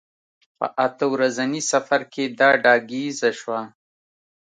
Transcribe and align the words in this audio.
په 0.57 0.65
اته 0.85 1.05
ورځني 1.13 1.61
سفر 1.71 2.01
کې 2.13 2.23
دا 2.39 2.49
ډاګیزه 2.63 3.29
شوه. 3.39 3.59